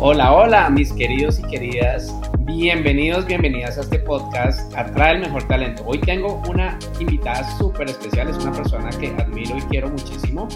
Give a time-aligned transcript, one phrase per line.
[0.00, 2.14] Hola, hola, mis queridos y queridas.
[2.42, 5.82] Bienvenidos, bienvenidas a este podcast Atrae el Mejor Talento.
[5.84, 10.46] Hoy tengo una invitada súper especial, es una persona que admiro y quiero muchísimo.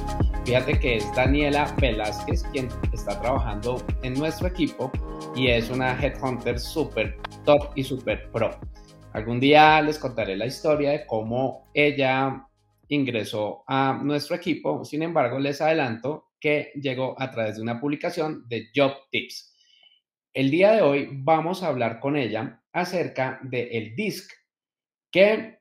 [0.44, 4.92] Fíjate que es Daniela Velázquez, quien está trabajando en nuestro equipo
[5.34, 8.52] y es una headhunter súper top y súper pro.
[9.12, 12.46] Algún día les contaré la historia de cómo ella
[12.86, 14.84] ingresó a nuestro equipo.
[14.84, 19.54] Sin embargo, les adelanto que llegó a través de una publicación de Job Tips.
[20.34, 24.28] El día de hoy vamos a hablar con ella acerca del el DISC,
[25.12, 25.60] que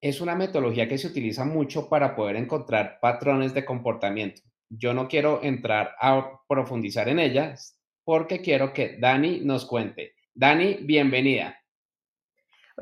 [0.00, 4.40] es una metodología que se utiliza mucho para poder encontrar patrones de comportamiento.
[4.70, 7.54] Yo no quiero entrar a profundizar en ella
[8.02, 10.14] porque quiero que Dani nos cuente.
[10.32, 11.61] Dani, bienvenida.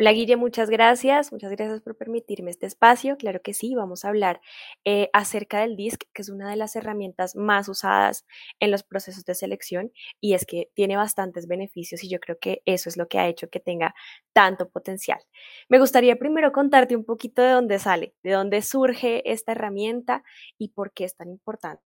[0.00, 1.30] Hola Guille, muchas gracias.
[1.30, 3.18] Muchas gracias por permitirme este espacio.
[3.18, 4.40] Claro que sí, vamos a hablar
[4.86, 8.24] eh, acerca del DISC, que es una de las herramientas más usadas
[8.60, 12.62] en los procesos de selección y es que tiene bastantes beneficios y yo creo que
[12.64, 13.94] eso es lo que ha hecho que tenga
[14.32, 15.20] tanto potencial.
[15.68, 20.24] Me gustaría primero contarte un poquito de dónde sale, de dónde surge esta herramienta
[20.56, 21.82] y por qué es tan importante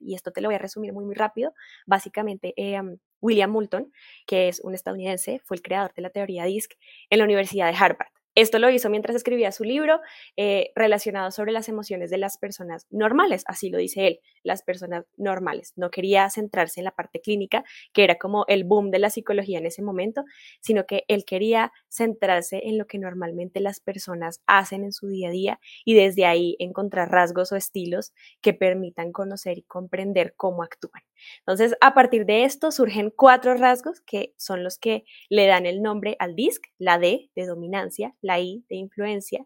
[0.00, 1.52] y esto te lo voy a resumir muy, muy rápido.
[1.86, 3.92] Básicamente, em, William Moulton,
[4.26, 6.76] que es un estadounidense, fue el creador de la teoría DISC
[7.10, 8.17] en la Universidad de Harvard.
[8.38, 10.00] Esto lo hizo mientras escribía su libro
[10.36, 15.06] eh, relacionado sobre las emociones de las personas normales, así lo dice él, las personas
[15.16, 15.72] normales.
[15.74, 19.58] No quería centrarse en la parte clínica, que era como el boom de la psicología
[19.58, 20.22] en ese momento,
[20.60, 25.30] sino que él quería centrarse en lo que normalmente las personas hacen en su día
[25.30, 30.62] a día y desde ahí encontrar rasgos o estilos que permitan conocer y comprender cómo
[30.62, 31.02] actúan.
[31.40, 35.82] Entonces, a partir de esto surgen cuatro rasgos que son los que le dan el
[35.82, 39.44] nombre al DISC, la D de dominancia, la I de influencia,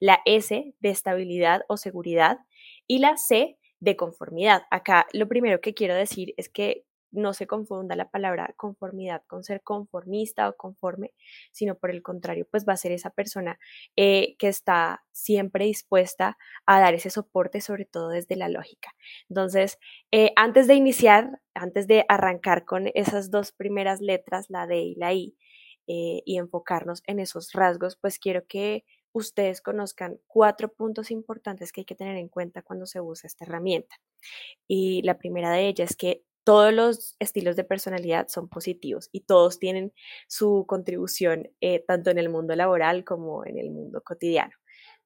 [0.00, 2.38] la S de estabilidad o seguridad
[2.86, 4.62] y la C de conformidad.
[4.70, 6.84] Acá lo primero que quiero decir es que
[7.14, 11.12] no se confunda la palabra conformidad con ser conformista o conforme,
[11.52, 13.58] sino por el contrario, pues va a ser esa persona
[13.96, 16.36] eh, que está siempre dispuesta
[16.66, 18.94] a dar ese soporte, sobre todo desde la lógica.
[19.28, 19.78] Entonces,
[20.10, 24.94] eh, antes de iniciar, antes de arrancar con esas dos primeras letras, la D y
[24.96, 25.36] la I,
[25.86, 31.82] eh, y enfocarnos en esos rasgos, pues quiero que ustedes conozcan cuatro puntos importantes que
[31.82, 33.96] hay que tener en cuenta cuando se usa esta herramienta.
[34.66, 39.20] Y la primera de ellas es que todos los estilos de personalidad son positivos y
[39.20, 39.92] todos tienen
[40.28, 44.52] su contribución eh, tanto en el mundo laboral como en el mundo cotidiano.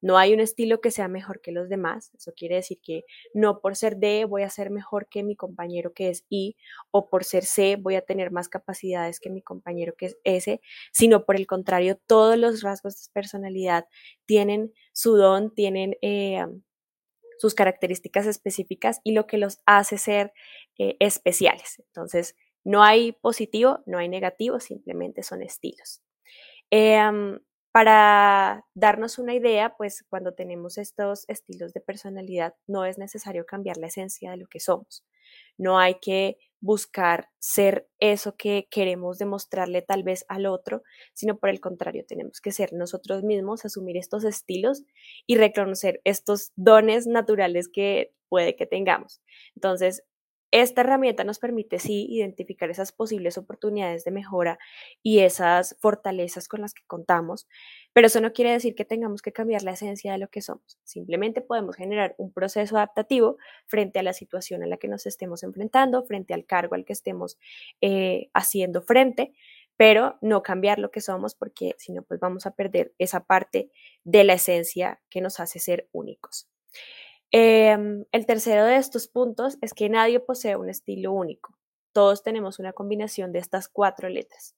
[0.01, 2.13] No hay un estilo que sea mejor que los demás.
[2.15, 3.05] Eso quiere decir que
[3.35, 6.57] no por ser D voy a ser mejor que mi compañero que es I
[6.91, 10.61] o por ser C voy a tener más capacidades que mi compañero que es S,
[10.93, 13.87] sino por el contrario, todos los rasgos de personalidad
[14.27, 16.45] tienen su don, tienen eh,
[17.39, 20.33] sus características específicas y lo que los hace ser
[20.79, 21.83] eh, especiales.
[21.87, 26.03] Entonces, no hay positivo, no hay negativo, simplemente son estilos.
[26.71, 27.39] Em,
[27.73, 33.77] para darnos una idea, pues cuando tenemos estos estilos de personalidad, no es necesario cambiar
[33.77, 35.05] la esencia de lo que somos.
[35.57, 40.83] No hay que buscar ser eso que queremos demostrarle tal vez al otro,
[41.15, 44.83] sino por el contrario, tenemos que ser nosotros mismos, asumir estos estilos
[45.27, 49.21] y reconocer estos dones naturales que puede que tengamos.
[49.55, 50.03] Entonces,
[50.51, 54.59] esta herramienta nos permite, sí, identificar esas posibles oportunidades de mejora
[55.03, 57.47] y esas fortalezas con las que contamos,
[57.93, 60.79] pero eso no quiere decir que tengamos que cambiar la esencia de lo que somos.
[60.85, 63.37] Simplemente podemos generar un proceso adaptativo
[63.67, 66.95] frente a la situación a la que nos estemos enfrentando, frente al cargo al que
[66.95, 67.39] estemos
[67.81, 69.33] eh, haciendo frente,
[69.77, 73.71] pero no cambiar lo que somos porque si no, pues vamos a perder esa parte
[74.05, 76.49] de la esencia que nos hace ser únicos.
[77.31, 81.55] Em, el tercero de estos puntos es que nadie posee un estilo único.
[81.93, 84.55] Todos tenemos una combinación de estas cuatro letras.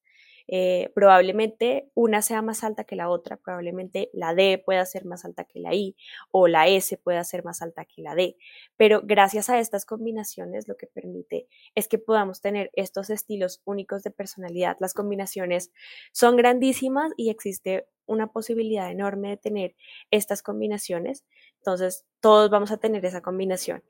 [0.53, 5.25] Eh, probablemente una sea más alta que la otra, probablemente la D pueda ser más
[5.25, 5.97] alta que la I
[6.33, 8.37] o la S pueda ser más alta que la D,
[8.77, 11.47] pero gracias a estas combinaciones lo que permite
[11.77, 14.77] es que podamos tener estos estilos únicos de personalidad.
[14.81, 15.71] Las combinaciones
[16.13, 19.77] son grandísimas y existe una posibilidad enorme de tener
[20.11, 21.25] estas combinaciones.
[21.61, 23.83] Entonces, todos vamos a tener esa combinación.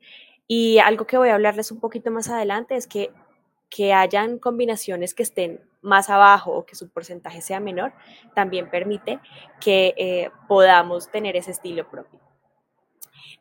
[0.47, 3.11] Y algo que voy a hablarles un poquito más adelante es que
[3.71, 7.93] que hayan combinaciones que estén más abajo o que su porcentaje sea menor,
[8.35, 9.19] también permite
[9.59, 12.20] que eh, podamos tener ese estilo propio.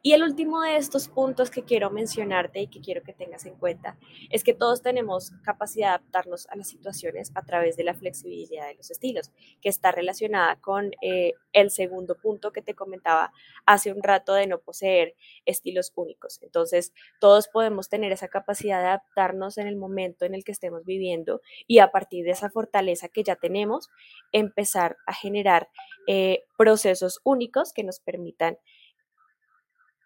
[0.03, 3.55] Y el último de estos puntos que quiero mencionarte y que quiero que tengas en
[3.56, 3.99] cuenta
[4.31, 8.69] es que todos tenemos capacidad de adaptarnos a las situaciones a través de la flexibilidad
[8.69, 9.31] de los estilos,
[9.61, 13.32] que está relacionada con eh, el segundo punto que te comentaba
[13.67, 16.41] hace un rato de no poseer estilos únicos.
[16.43, 20.85] Entonces, todos podemos tener esa capacidad de adaptarnos en el momento en el que estemos
[20.85, 23.91] viviendo y a partir de esa fortaleza que ya tenemos,
[24.32, 25.69] empezar a generar
[26.06, 28.59] eh, procesos únicos que nos permitan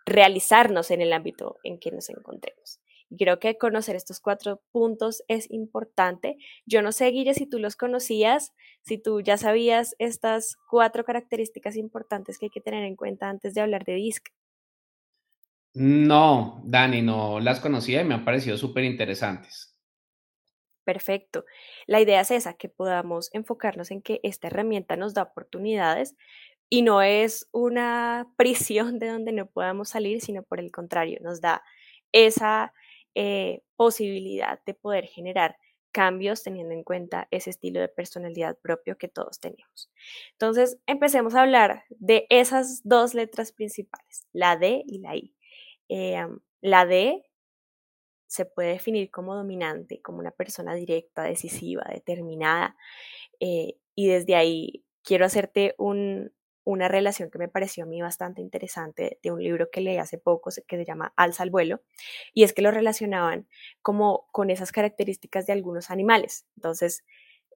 [0.04, 2.80] realizarnos en el ámbito en que nos encontremos.
[3.10, 6.36] Y creo que conocer estos cuatro puntos es importante.
[6.66, 8.52] Yo no sé, Guille, si tú los conocías,
[8.82, 13.54] si tú ya sabías estas cuatro características importantes que hay que tener en cuenta antes
[13.54, 14.28] de hablar de DISC.
[15.74, 19.74] No, Dani, no las conocía y me han parecido súper interesantes.
[20.84, 21.46] Perfecto.
[21.86, 26.14] La idea es esa, que podamos enfocarnos en que esta herramienta nos da oportunidades,
[26.70, 31.40] y no es una prisión de donde no podamos salir, sino por el contrario, nos
[31.40, 31.62] da
[32.12, 32.72] esa
[33.14, 35.56] eh, posibilidad de poder generar
[35.92, 39.90] cambios teniendo en cuenta ese estilo de personalidad propio que todos tenemos.
[40.32, 45.32] Entonces, empecemos a hablar de esas dos letras principales, la D y la I.
[45.88, 47.24] Em, la D
[48.26, 52.76] se puede definir como dominante, como una persona directa, decisiva, determinada,
[53.38, 56.32] eh, y desde ahí quiero hacerte un,
[56.64, 60.18] una relación que me pareció a mí bastante interesante de un libro que leí hace
[60.18, 61.82] poco que se llama Alza al vuelo,
[62.32, 63.46] y es que lo relacionaban
[63.82, 66.46] como con esas características de algunos animales.
[66.56, 67.04] Entonces,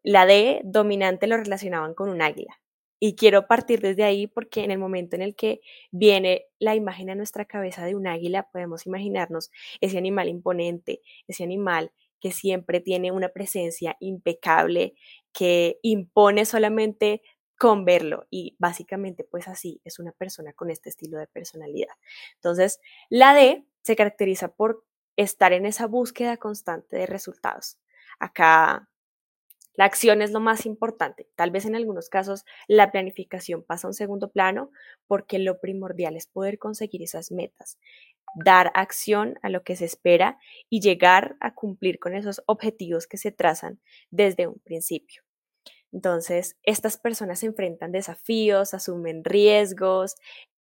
[0.02, 2.60] la D dominante lo relacionaban con un águila.
[3.00, 5.60] Y quiero partir desde ahí porque en el momento en el que
[5.92, 9.50] viene la imagen a nuestra cabeza de un águila, podemos imaginarnos
[9.80, 14.94] ese animal imponente, ese animal que siempre tiene una presencia impecable,
[15.32, 17.22] que impone solamente
[17.58, 21.94] con verlo y básicamente pues así es una persona con este estilo de personalidad.
[22.36, 24.84] Entonces, la D se caracteriza por
[25.16, 27.78] estar en esa búsqueda constante de resultados.
[28.20, 28.88] Acá
[29.74, 31.28] la acción es lo más importante.
[31.36, 34.72] Tal vez en algunos casos la planificación pasa a un segundo plano
[35.06, 37.78] porque lo primordial es poder conseguir esas metas,
[38.34, 40.38] dar acción a lo que se espera
[40.68, 45.27] y llegar a cumplir con esos objetivos que se trazan desde un principio.
[45.92, 50.16] Entonces, estas personas se enfrentan desafíos, asumen riesgos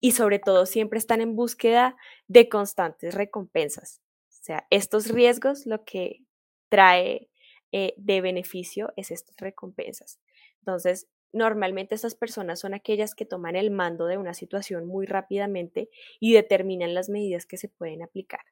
[0.00, 1.96] y sobre todo siempre están en búsqueda
[2.28, 4.02] de constantes recompensas.
[4.28, 6.22] O sea, estos riesgos lo que
[6.68, 7.28] trae
[7.72, 10.20] eh, de beneficio es estas recompensas.
[10.60, 15.88] Entonces, normalmente estas personas son aquellas que toman el mando de una situación muy rápidamente
[16.20, 18.44] y determinan las medidas que se pueden aplicar.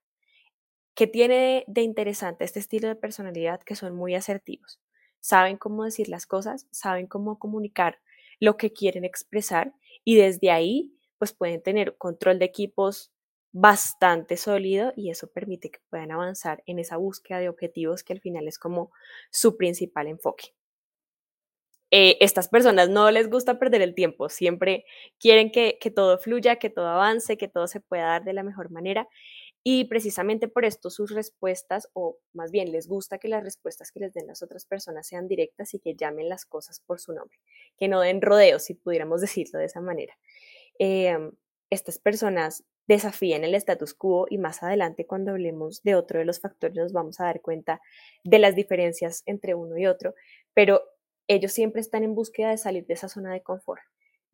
[0.95, 3.61] ¿Qué tiene de interesante este estilo de personalidad?
[3.61, 4.81] Que son muy asertivos
[5.25, 7.99] saben cómo decir las cosas, saben cómo comunicar
[8.41, 9.73] lo que quieren expresar
[10.05, 13.11] y desde ahí pues pueden tener control de equipos
[13.51, 18.21] bastante sólido y eso permite que puedan avanzar en esa búsqueda de objetivos que al
[18.21, 18.93] final es como
[19.31, 20.55] su principal enfoque.
[21.91, 24.85] Eh, estas personas no les gusta perder el tiempo, siempre
[25.19, 28.43] quieren que, que todo fluya, que todo avance, que todo se pueda dar de la
[28.43, 29.09] mejor manera
[29.67, 34.01] y precisamente por esto sus respuestas, o más bien les gusta que las respuestas que
[34.01, 37.39] les den las otras personas sean directas y que llamen las cosas por su nombre,
[37.79, 40.15] que no den rodeos, si pudiéramos decirlo de esa manera.
[40.79, 41.33] Em,
[41.71, 46.41] estas personas desafían el status quo y más adelante cuando hablemos de otro de los
[46.41, 47.81] factores nos vamos a dar cuenta
[48.23, 50.15] de las diferencias entre uno y otro,
[50.53, 50.83] pero
[51.27, 53.81] ellos siempre están en búsqueda de salir de esa zona de confort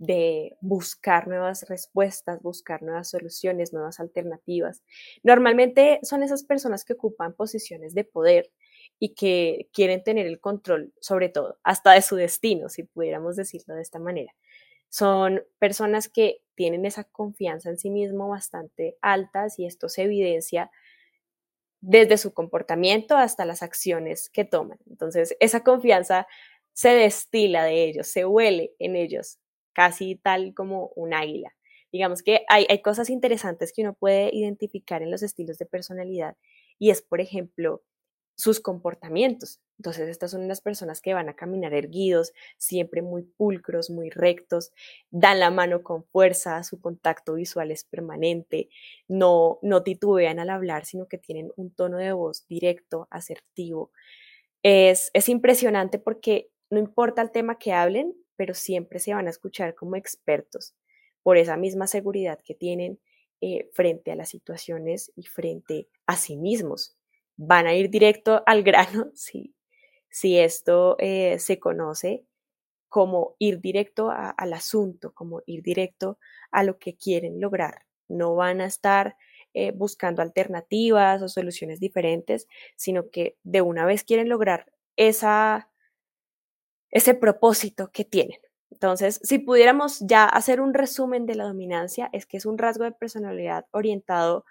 [0.00, 4.83] de buscar nuevas respuestas, buscar nuevas soluciones, nuevas alternativas.
[5.23, 8.50] Normalmente son esas personas que ocupan posiciones de poder
[8.99, 13.75] y que quieren tener el control sobre todo, hasta de su destino, si pudiéramos decirlo
[13.75, 14.35] de esta manera.
[14.88, 20.71] Son personas que tienen esa confianza en sí mismo bastante altas y esto se evidencia
[21.83, 24.78] desde su comportamiento hasta las acciones que toman.
[24.88, 26.26] Entonces, esa confianza
[26.73, 29.38] se destila de ellos, se huele en ellos
[29.73, 31.55] casi tal como un águila.
[31.93, 36.37] Digamos que hay, hay cosas interesantes que uno puede identificar en los estilos de personalidad
[36.79, 37.83] y es, por ejemplo,
[38.41, 39.61] sus comportamientos.
[39.79, 44.73] Entonces, estas son unas personas que van a caminar erguidos, siempre muy pulcros, muy rectos,
[45.11, 48.69] dan la mano con fuerza, su contacto visual es permanente,
[49.09, 53.91] no, no titubean al hablar, sino que tienen un tono de voz directo, asertivo.
[54.62, 59.30] Es, es impresionante porque no importa el tema que hablen, pero siempre se van a
[59.30, 60.75] escuchar como expertos
[61.23, 62.99] por esa misma seguridad que tienen
[63.42, 66.97] eh, frente a las situaciones y frente a sí mismos.
[67.37, 69.54] van a ir directo al grano si,
[70.09, 72.25] si esto eh, se conoce
[72.88, 76.18] como ir directo al asunto, como ir directo
[76.50, 77.85] a lo que quieren lograr.
[78.09, 79.16] No van a estar
[79.52, 85.70] eh, buscando alternativas o soluciones diferentes, sino que de una vez quieren lograr esa,
[86.90, 88.38] ese propósito que tienen.
[88.70, 92.85] Entonces, si pudiéramos ya hacer un resumen de la dominancia, es que es un rasgo
[92.85, 94.44] de personalidad orientado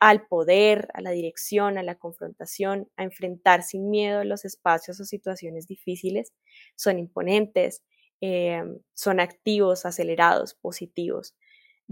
[0.00, 5.04] al poder, a la dirección, a la confrontación, a enfrentar sin miedo los espacios o
[5.04, 6.32] situaciones difíciles.
[6.76, 7.82] Son imponentes,
[8.20, 8.62] eh,
[8.94, 11.34] son activos, acelerados, positivos.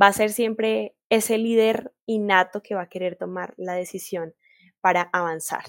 [0.00, 4.34] Va a ser siempre ese líder innato que va a querer tomar la decisión
[4.80, 5.64] para avanzar.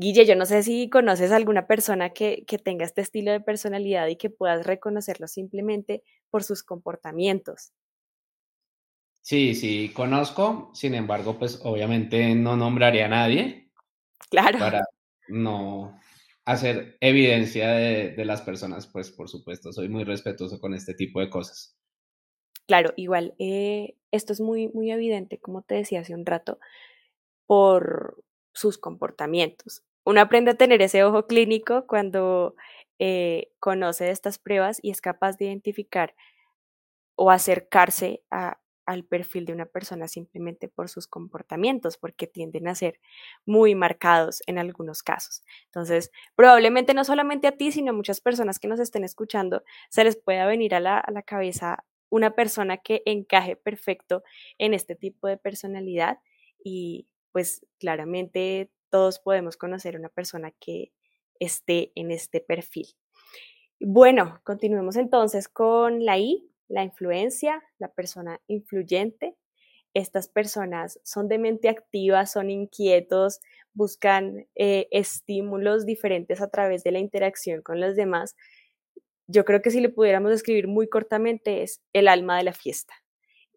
[0.00, 4.06] Guille, yo no sé si conoces alguna persona que, que tenga este estilo de personalidad
[4.06, 7.72] y que puedas reconocerlo simplemente por sus comportamientos.
[9.22, 13.70] Sí, sí, conozco, sin embargo, pues obviamente no nombraré a nadie.
[14.30, 14.60] Claro.
[14.60, 14.84] Para
[15.26, 15.98] no
[16.44, 21.28] hacer evidencia de, las personas, pues por supuesto, soy muy respetuoso con este tipo de
[21.28, 21.76] cosas.
[22.68, 26.60] Claro, igual, eh, esto es muy, muy evidente, como te decía hace un rato,
[27.46, 28.22] por
[28.54, 29.82] sus comportamientos.
[30.08, 32.54] Uno aprende a tener ese ojo clínico cuando
[32.98, 36.14] eh, conoce estas pruebas y es capaz de identificar
[37.14, 43.00] o acercarse al perfil de una persona simplemente por sus comportamientos, porque tienden a ser
[43.44, 45.42] muy marcados en algunos casos.
[45.66, 50.04] Entonces, probablemente no solamente a ti, sino a muchas personas que nos estén escuchando, se
[50.04, 54.22] les pueda venir a la cabeza una persona que encaje perfecto
[54.56, 56.18] en este tipo de personalidad
[56.64, 60.92] y pues claramente todos podemos conocer una persona que
[61.40, 62.88] esté en este perfil.
[63.80, 69.36] Bueno, continuemos entonces con la I, la influencia, la persona influyente.
[69.94, 73.40] Estas personas son de mente activa, son inquietos,
[73.72, 78.36] buscan eh, estímulos diferentes a través de la interacción con los demás.
[79.26, 82.94] Yo creo que si le pudiéramos describir muy cortamente es el alma de la fiesta.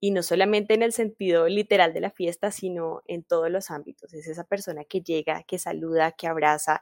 [0.01, 4.13] Y no solamente en el sentido literal de la fiesta, sino en todos los ámbitos.
[4.13, 6.81] Es esa persona que llega, que saluda, que abraza,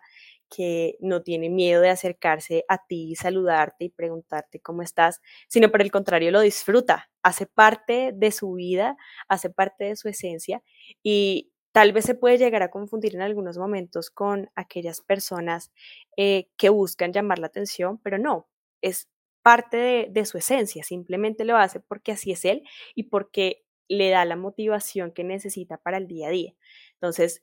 [0.50, 5.82] que no tiene miedo de acercarse a ti, saludarte y preguntarte cómo estás, sino por
[5.82, 8.98] el contrario lo disfruta, hace parte de su vida,
[9.28, 10.64] hace parte de su esencia
[11.04, 15.72] y tal vez se puede llegar a confundir en algunos momentos con aquellas personas
[16.18, 18.48] eh, que buscan llamar la atención, pero no,
[18.82, 19.08] es
[19.42, 22.64] parte de, de su esencia, simplemente lo hace porque así es él
[22.96, 26.54] y porque le da la motivación que necesita para el día a día.
[26.94, 27.42] Entonces,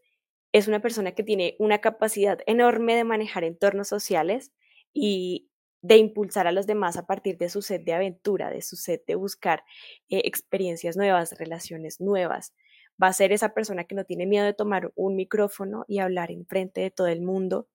[0.52, 4.52] es una persona que tiene una capacidad enorme de manejar entornos sociales
[4.94, 5.50] y
[5.82, 9.00] de impulsar a los demás a partir de su sed de aventura, de su sed
[9.06, 9.62] de buscar
[10.08, 12.54] eh, experiencias nuevas, relaciones nuevas.
[13.02, 16.30] Va a ser esa persona que no tiene miedo de tomar un micrófono y hablar
[16.30, 17.68] en frente de todo el mundo,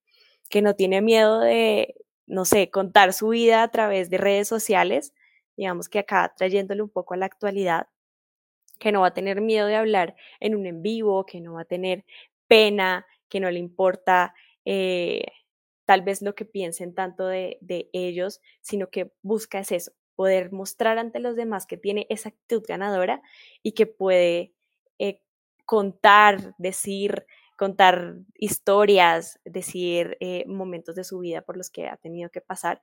[0.50, 1.96] que no tiene miedo de,
[2.28, 5.14] no sé, contar su vida a través de redes sociales,
[5.58, 7.88] digamos que acá trayéndole un poco a la actualidad,
[8.80, 11.62] que no va a tener miedo de hablar en un en vivo, que no va
[11.62, 12.04] a tener
[12.48, 14.34] pena, que no le importa
[14.66, 15.26] eh,
[15.86, 17.60] tal vez lo que piensen tanto de,
[17.94, 22.64] ellos, sino que busca es eso, poder mostrar ante los demás que tiene esa actitud
[22.68, 23.22] ganadora
[23.62, 24.54] y que puede
[25.00, 25.22] eh,
[25.66, 27.26] contar, decir,
[27.62, 32.82] contar historias, decir eh, momentos de su vida por los que ha tenido que pasar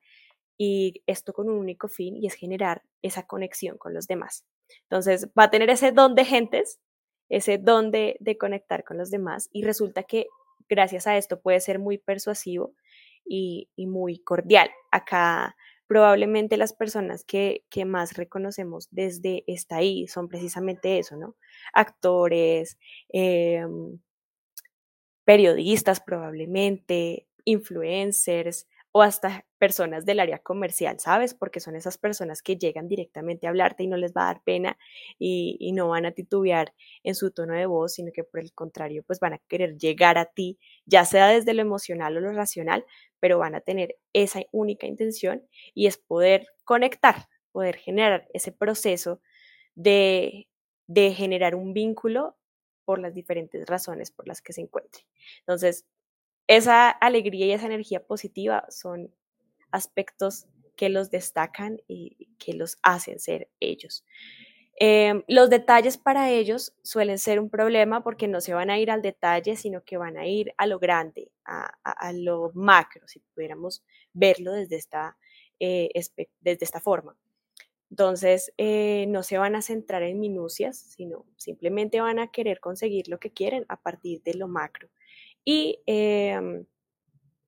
[0.56, 4.44] y esto con un único fin y es generar esa conexión con los demás.
[4.82, 6.78] Entonces va a tener ese don de gentes
[7.28, 10.26] ese don de, conectar con los demás y resulta que
[10.68, 12.74] gracias a esto puede ser muy persuasivo
[13.24, 14.70] y, muy cordial.
[14.92, 15.56] Acá
[15.88, 21.34] probablemente las personas que, más reconocemos desde esta ahí son precisamente eso, ¿no?
[21.72, 23.98] Actores, em,
[25.28, 31.34] periodistas probablemente, influencers, o hasta personas del área comercial, ¿sabes?
[31.34, 34.42] Porque son esas personas que llegan directamente a hablarte y no les va a dar
[34.42, 34.78] pena
[35.18, 39.02] y, no van a titubear en su tono de voz, sino que por el contrario,
[39.06, 42.86] pues van a querer llegar a ti, ya sea desde lo emocional o lo racional,
[43.20, 49.20] pero van a tener esa única intención y es poder conectar, poder generar ese proceso
[49.74, 50.48] de,
[50.86, 52.37] de generar un vínculo
[52.88, 55.02] por las diferentes razones por las que se encuentre.
[55.40, 55.84] Entonces,
[56.46, 59.14] esa alegría y esa energía positiva son
[59.70, 64.06] aspectos que los destacan y que los hacen ser ellos.
[64.80, 68.90] Em, los detalles para ellos suelen ser un problema porque no se van a ir
[68.90, 73.84] al detalle, sino que van a ir a lo grande, a, lo macro, si pudiéramos
[74.14, 75.18] verlo desde esta,
[75.60, 75.90] eh,
[76.40, 77.14] desde esta forma.
[77.90, 83.08] Entonces, eh, no se van a centrar en minucias, sino simplemente van a querer conseguir
[83.08, 84.88] lo que quieren a partir de lo macro
[85.44, 86.66] y em,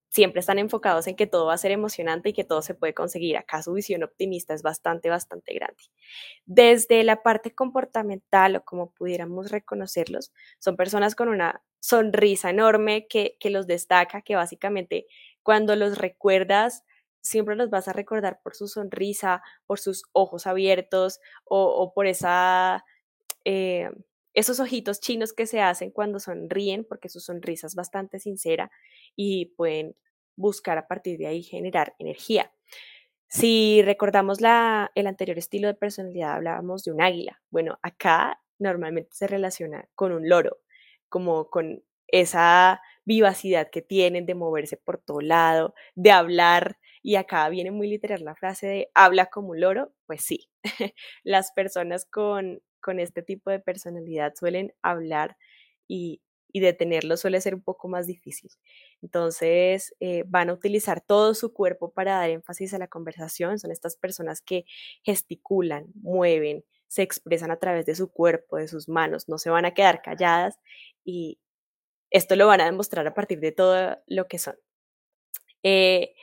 [0.08, 2.94] siempre están enfocados en que todo va a ser emocionante y que todo se puede
[2.94, 3.36] conseguir.
[3.36, 5.82] Acá su visión optimista es bastante, bastante grande.
[6.46, 13.36] Desde la parte comportamental o como pudiéramos reconocerlos, son personas con una sonrisa enorme que,
[13.38, 15.06] que los destaca, que básicamente
[15.42, 16.84] cuando los recuerdas,
[17.20, 22.84] siempre los vas a recordar por su sonrisa, por sus ojos abiertos o, por esa...
[23.44, 23.90] Eh,
[24.32, 28.70] esos ojitos chinos que se hacen cuando sonríen, porque su sonrisa es bastante sincera
[29.16, 29.96] y pueden
[30.36, 32.52] buscar a partir de ahí generar energía.
[33.28, 37.40] Si recordamos la, el anterior estilo de personalidad, hablábamos de un águila.
[37.50, 40.58] Bueno, acá normalmente se relaciona con un loro,
[41.08, 47.48] como con esa vivacidad que tienen de moverse por todo lado, de hablar, y acá
[47.48, 50.50] viene muy literal la frase de habla como un loro, pues sí,
[51.24, 55.36] las personas con, con este tipo de personalidad suelen hablar
[55.88, 58.50] y, y detenerlo suele ser un poco más difícil.
[59.02, 63.58] Entonces, eh, van a utilizar todo su cuerpo para dar énfasis a la conversación.
[63.58, 64.64] Son estas personas que
[65.02, 69.64] gesticulan, mueven, se expresan a través de su cuerpo, de sus manos, no se van
[69.64, 70.58] a quedar calladas
[71.04, 71.38] y
[72.10, 74.56] esto lo van a demostrar a partir de todo lo que son.
[75.62, 76.14] Eh,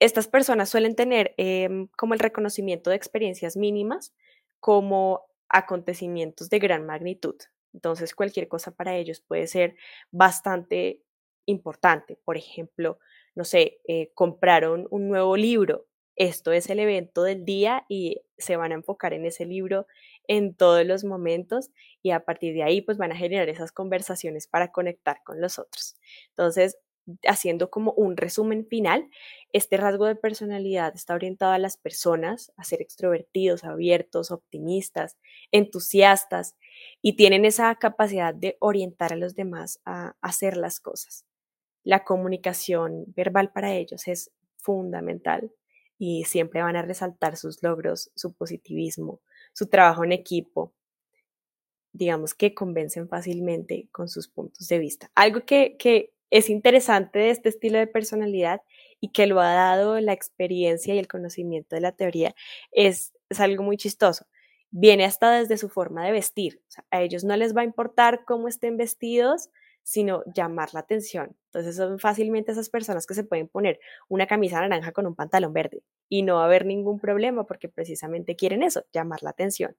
[0.00, 4.14] estas personas suelen tener em, como el reconocimiento de experiencias mínimas
[4.58, 7.36] como acontecimientos de gran magnitud.
[7.74, 9.76] Entonces, cualquier cosa para ellos puede ser
[10.10, 11.02] bastante
[11.46, 12.18] importante.
[12.24, 12.98] Por ejemplo,
[13.34, 15.86] no sé, eh, compraron un nuevo libro.
[16.16, 19.86] Esto es el evento del día y se van a enfocar en ese libro
[20.28, 21.70] en todos los momentos
[22.02, 25.58] y a partir de ahí pues van a generar esas conversaciones para conectar con los
[25.58, 25.96] otros.
[26.30, 26.76] Entonces,
[27.26, 29.08] haciendo como un resumen final,
[29.52, 35.16] este rasgo de personalidad está orientado a las personas, a ser extrovertidos, abiertos, optimistas,
[35.50, 36.56] entusiastas
[37.02, 41.24] y tienen esa capacidad de orientar a los demás a hacer las cosas.
[41.82, 45.52] La comunicación verbal para ellos es fundamental
[45.98, 49.20] y siempre van a resaltar sus logros, su positivismo,
[49.52, 50.72] su trabajo en equipo,
[51.92, 55.10] digamos que convencen fácilmente con sus puntos de vista.
[55.14, 58.62] Algo que, es interesante este estilo de personalidad
[59.00, 62.34] y que lo ha dado la experiencia y el conocimiento de la teoría
[62.72, 64.26] es, es algo muy chistoso.
[64.70, 66.62] Viene hasta desde su forma de vestir.
[66.90, 69.50] a ellos no les va a importar cómo estén vestidos,
[69.82, 71.36] sino llamar la atención.
[71.46, 75.52] Entonces son fácilmente esas personas que se pueden poner una camisa naranja con un pantalón
[75.52, 79.76] verde y no va a haber ningún problema porque precisamente quieren eso, llamar la atención.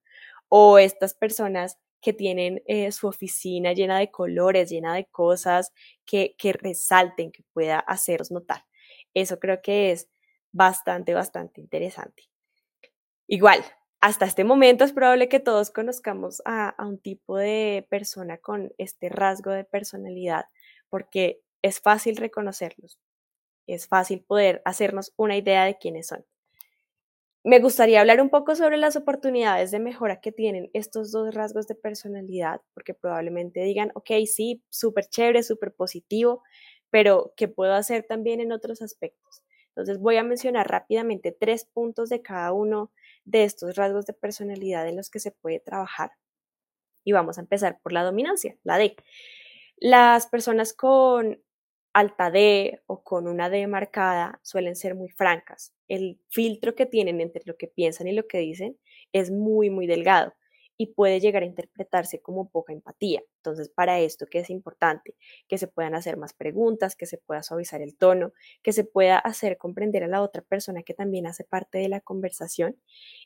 [0.54, 5.72] O estas personas que tienen eh, su oficina llena de colores, llena de cosas
[6.06, 8.66] que, que resalten, que pueda haceros notar.
[9.14, 10.10] Eso creo que es
[10.52, 12.24] bastante, bastante interesante.
[13.28, 13.64] Igual,
[14.02, 18.74] hasta este momento es probable que todos conozcamos a, a, un tipo de persona con
[18.78, 20.46] este rasgo de personalidad,
[20.90, 23.00] porque es fácil reconocerlos,
[23.68, 26.26] es fácil poder hacernos una idea de quiénes son.
[27.44, 31.68] Me gustaría hablar un poco sobre las oportunidades de mejora que tienen estos dos rasgos
[31.68, 36.44] de personalidad, porque probablemente digan, ok, sí, súper chévere, súper positivo,
[36.92, 39.42] pero ¿qué puedo hacer también en otros aspectos?
[39.70, 42.92] Entonces voy a mencionar rápidamente tres puntos de cada uno
[43.26, 46.12] de estos rasgos de personalidad en los que se puede trabajar.
[47.04, 48.96] Y vamos a empezar por la dominancia, la D.
[49.78, 51.42] Las personas con
[51.94, 55.74] alta D o con una D marcada suelen ser muy francas.
[55.88, 58.78] El filtro que tienen entre lo que piensan y lo que dicen
[59.14, 60.34] es muy, muy delgado
[60.78, 63.22] y puede llegar a interpretarse como poca empatía.
[63.38, 65.16] Entonces, para esto, ¿qué es importante?
[65.48, 69.20] Que se puedan hacer más preguntas, que se pueda suavizar el tono, que se pueda
[69.20, 72.78] hacer comprender a la otra persona que también hace parte de la conversación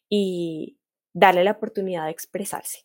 [0.09, 0.77] y
[1.13, 2.84] darle la oportunidad de expresarse.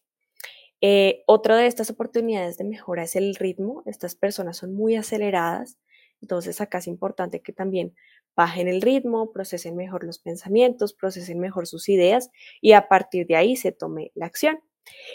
[0.80, 3.82] Eh, otra de estas oportunidades de mejora es el ritmo.
[3.86, 5.78] Estas personas son muy aceleradas,
[6.22, 7.94] entonces acá es importante que también
[8.36, 13.36] bajen el ritmo, procesen mejor los pensamientos, procesen mejor sus ideas y a partir de
[13.36, 14.60] ahí se tome la acción.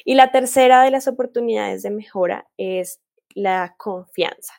[0.03, 2.99] Y la tercera de las oportunidades de mejora es
[3.33, 4.53] la confianza.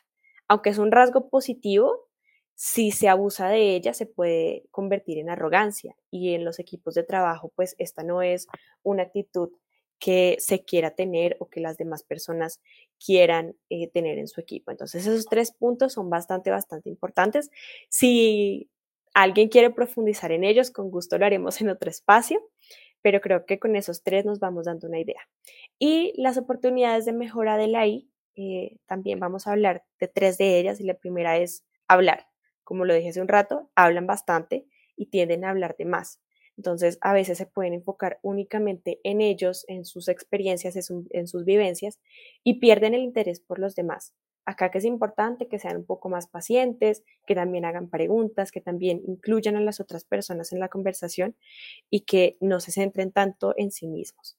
[0.47, 2.07] Aunque es un rasgo positivo,
[2.55, 7.03] si se abusa de ella se puede convertir en arrogancia y en los equipos de
[7.03, 8.47] trabajo pues esta no es
[8.81, 9.51] una actitud
[9.99, 12.61] que se quiera tener o que las demás personas
[13.03, 14.71] quieran eh, tener en su equipo.
[14.71, 17.49] Entonces, esos tres puntos son bastante, bastante importantes.
[17.89, 18.69] Si
[19.13, 22.41] alguien quiere profundizar en ellos, con gusto lo haremos en otro espacio,
[23.01, 25.21] pero creo que con esos tres nos vamos dando una idea.
[25.79, 30.37] Y las oportunidades de mejora de la I, eh, también vamos a hablar de tres
[30.37, 32.27] de ellas y la primera es hablar.
[32.63, 36.19] Como lo dije hace un rato, hablan bastante y tienden a hablar de más.
[36.57, 40.75] Entonces, a veces se pueden enfocar únicamente en ellos, en sus experiencias,
[41.11, 41.99] en sus vivencias
[42.43, 44.13] y pierden el interés por los demás.
[44.45, 48.61] Acá que es importante que sean un poco más pacientes, que también hagan preguntas, que
[48.61, 51.35] también incluyan a las otras personas en la conversación
[51.89, 54.37] y que no se centren tanto en sí mismos.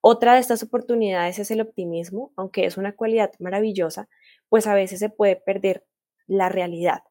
[0.00, 4.08] Otra de estas oportunidades es el optimismo, aunque es una cualidad maravillosa,
[4.48, 5.84] pues a veces se puede perder
[6.26, 7.02] la realidad.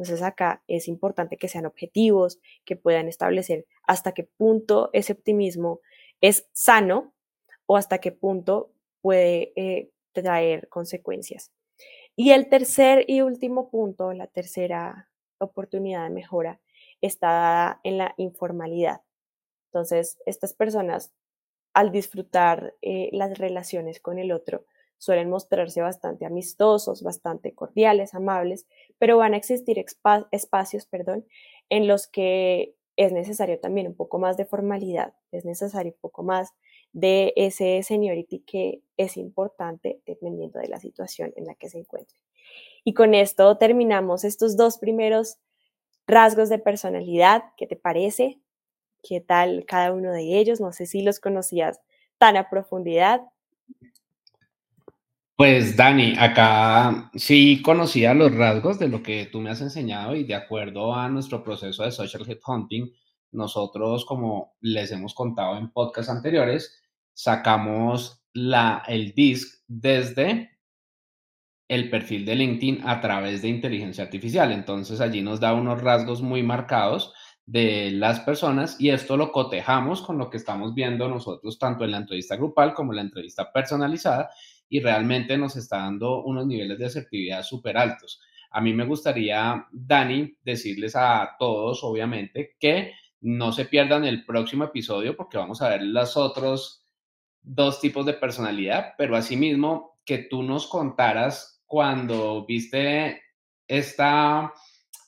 [0.00, 5.80] Entonces acá es importante que sean objetivos, que puedan establecer hasta qué punto ese optimismo
[6.22, 7.12] es sano
[7.66, 11.52] o hasta qué punto puede eh, traer consecuencias.
[12.16, 16.62] Y el tercer y último punto, la tercera oportunidad de mejora,
[17.02, 19.02] está dada en la informalidad.
[19.66, 21.12] Entonces, estas personas,
[21.74, 24.64] al disfrutar eh, las relaciones con el otro,
[25.00, 28.66] suelen mostrarse bastante amistosos, bastante cordiales, amables,
[28.98, 29.82] pero van a existir
[30.30, 31.26] espacios perdón,
[31.70, 36.22] en los que es necesario también un poco más de formalidad, es necesario un poco
[36.22, 36.50] más
[36.92, 42.18] de ese seniority que es importante dependiendo de la situación en la que se encuentre.
[42.84, 45.38] Y con esto terminamos estos dos primeros
[46.06, 47.44] rasgos de personalidad.
[47.56, 48.38] ¿Qué te parece?
[49.02, 50.60] ¿Qué tal cada uno de ellos?
[50.60, 51.80] No sé si los conocías
[52.18, 53.22] tan a profundidad.
[55.40, 60.24] Pues Dani, acá sí conocía los rasgos de lo que tú me has enseñado y
[60.24, 62.92] de acuerdo a nuestro proceso de social headhunting,
[63.32, 66.82] nosotros, como les hemos contado en podcasts anteriores,
[67.14, 70.58] sacamos la, el DISC desde
[71.68, 74.52] el perfil de LinkedIn a través de inteligencia artificial.
[74.52, 77.14] Entonces allí nos da unos rasgos muy marcados
[77.46, 81.92] de las personas y esto lo cotejamos con lo que estamos viendo nosotros tanto en
[81.92, 84.28] la entrevista grupal como en la entrevista personalizada
[84.70, 88.22] y realmente nos está dando unos niveles de asertividad súper altos.
[88.52, 94.64] A mí me gustaría, Dani, decirles a todos, obviamente, que no se pierdan el próximo
[94.64, 96.86] episodio porque vamos a ver los otros
[97.42, 103.22] dos tipos de personalidad, pero asimismo que tú nos contaras cuando viste
[103.66, 104.52] esta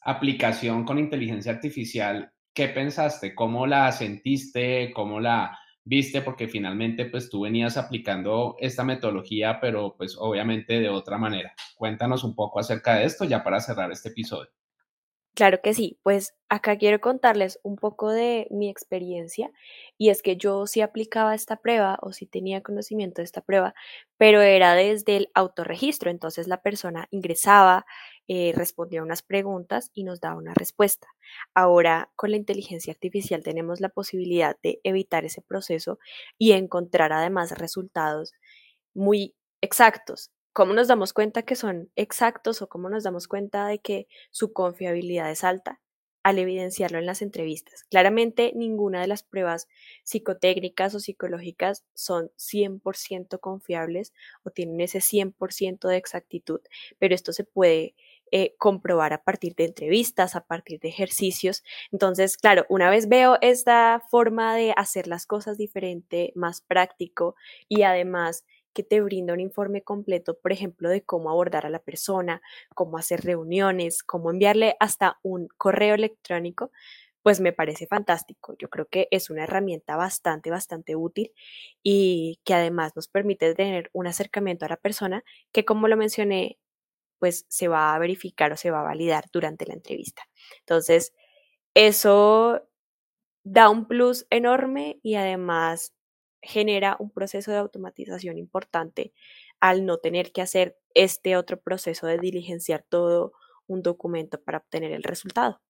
[0.03, 3.35] aplicación con inteligencia artificial, ¿qué pensaste?
[3.35, 4.93] ¿Cómo la sentiste?
[4.93, 6.23] ¿Cómo la viste?
[6.23, 11.55] Porque finalmente pues tú venías aplicando esta metodología, pero pues obviamente de otra manera.
[11.77, 14.51] Cuéntanos un poco acerca de esto ya para cerrar este episodio.
[15.35, 19.51] Claro que sí, pues acá quiero contarles un poco de mi experiencia
[19.97, 23.75] y es que yo sí aplicaba esta prueba o sí tenía conocimiento de esta prueba,
[24.19, 27.87] pero era desde el autorregistro, entonces la persona ingresaba,
[28.29, 31.09] eh, respondía unas preguntas y nos daba una respuesta.
[31.55, 35.99] Ahora con la inteligencia artificial tenemos la posibilidad de evitar ese proceso
[36.39, 38.33] y encontrar además resultados
[38.95, 43.79] muy exactos ¿Cómo nos damos cuenta que son exactos o cómo nos damos cuenta de
[43.79, 45.81] que su confiabilidad es alta?
[46.23, 47.85] Al evidenciarlo en las entrevistas.
[47.85, 49.67] Claramente ninguna de las pruebas
[50.05, 56.61] psicotécnicas o psicológicas son 100% confiables o tienen ese 100% de exactitud,
[56.99, 57.95] pero esto se puede
[58.33, 61.63] eh, comprobar a partir de entrevistas, a partir de ejercicios.
[61.93, 67.37] Entonces, claro, una vez veo esta forma de hacer las cosas diferente, más práctico
[67.69, 71.79] y además que te brinda un informe completo, por ejemplo, de cómo abordar a la
[71.81, 72.41] persona,
[72.75, 76.71] cómo hacer reuniones, cómo enviarle hasta un correo electrónico,
[77.23, 78.57] pues me parece fantástico.
[78.59, 81.33] Yo creo que es una herramienta bastante, bastante útil
[81.83, 86.59] y que además nos permite tener un acercamiento a la persona que, como lo mencioné,
[87.23, 90.25] pues se va a verificar o se va a validar durante la entrevista.
[90.59, 91.15] Entonces,
[91.73, 92.69] eso
[93.45, 95.95] da un plus enorme y además
[96.41, 99.13] genera un proceso de automatización importante
[99.61, 103.35] al no tener que hacer este otro proceso de diligenciar todo
[103.69, 105.61] un documento para obtener el resultado.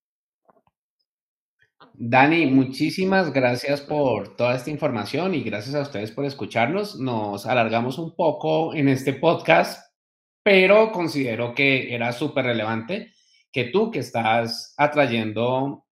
[1.93, 6.99] Dani, muchísimas gracias por toda esta información y gracias a ustedes por escucharnos.
[6.99, 9.92] Nos alargamos un poco en este podcast,
[10.43, 13.13] pero considero que era súper relevante
[13.53, 15.85] que tú que estás atrayendo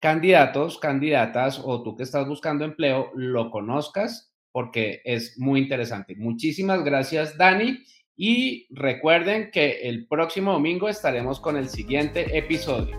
[0.00, 6.16] candidatos, candidatas o tú que estás buscando empleo lo conozcas porque es muy interesante.
[6.16, 7.84] Muchísimas gracias, Dani.
[8.16, 12.98] Y recuerden que el próximo domingo estaremos con el siguiente episodio.